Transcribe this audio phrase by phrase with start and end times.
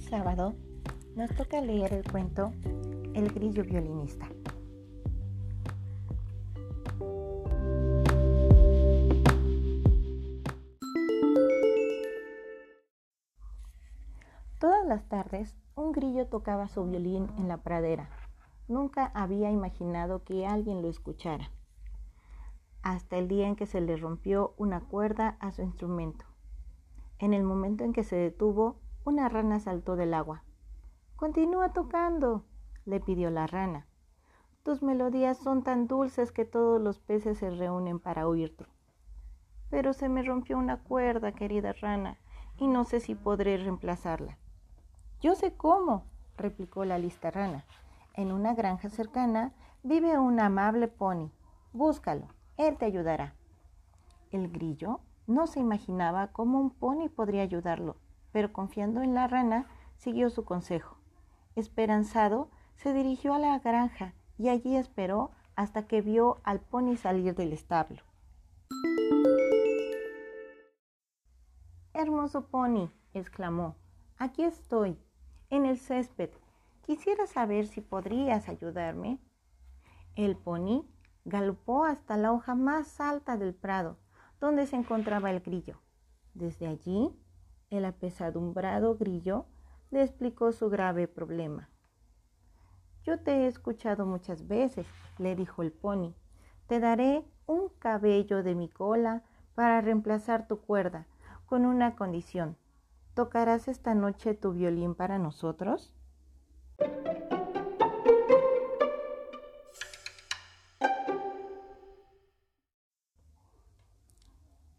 [0.00, 0.54] sábado
[1.16, 2.52] nos toca leer el cuento
[3.14, 4.28] El grillo violinista.
[14.58, 18.08] Todas las tardes un grillo tocaba su violín en la pradera.
[18.68, 21.50] Nunca había imaginado que alguien lo escuchara.
[22.82, 26.24] Hasta el día en que se le rompió una cuerda a su instrumento.
[27.18, 30.44] En el momento en que se detuvo, una rana saltó del agua.
[31.16, 32.44] Continúa tocando,
[32.84, 33.86] le pidió la rana.
[34.62, 38.64] Tus melodías son tan dulces que todos los peces se reúnen para oírte.
[39.70, 42.18] Pero se me rompió una cuerda, querida rana,
[42.58, 44.38] y no sé si podré reemplazarla.
[45.20, 46.04] Yo sé cómo,
[46.36, 47.64] replicó la lista rana.
[48.14, 51.30] En una granja cercana vive un amable pony.
[51.72, 53.34] Búscalo, él te ayudará.
[54.30, 57.96] El grillo no se imaginaba cómo un pony podría ayudarlo,
[58.32, 59.66] pero confiando en la rana,
[59.96, 60.96] siguió su consejo.
[61.54, 67.34] Esperanzado, se dirigió a la granja y allí esperó hasta que vio al pony salir
[67.34, 68.02] del establo.
[71.92, 73.76] Hermoso pony, exclamó,
[74.18, 74.98] aquí estoy,
[75.50, 76.30] en el césped.
[76.86, 79.18] Quisiera saber si podrías ayudarme.
[80.16, 80.84] El pony
[81.24, 83.98] galopó hasta la hoja más alta del prado
[84.42, 85.78] donde se encontraba el grillo.
[86.34, 87.16] Desde allí,
[87.72, 89.46] el apesadumbrado grillo
[89.90, 91.70] le explicó su grave problema.
[93.04, 94.86] Yo te he escuchado muchas veces,
[95.18, 96.14] le dijo el pony.
[96.68, 99.22] Te daré un cabello de mi cola
[99.54, 101.06] para reemplazar tu cuerda,
[101.46, 102.56] con una condición.
[103.14, 105.94] ¿Tocarás esta noche tu violín para nosotros?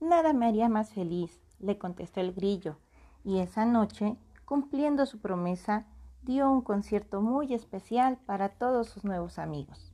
[0.00, 2.76] Nada me haría más feliz, le contestó el grillo,
[3.24, 5.86] y esa noche, cumpliendo su promesa,
[6.22, 9.92] dio un concierto muy especial para todos sus nuevos amigos.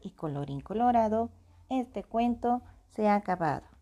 [0.00, 1.30] Y colorín colorado,
[1.68, 3.77] este cuento se ha acabado.